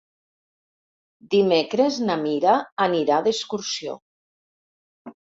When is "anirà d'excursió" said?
2.87-3.95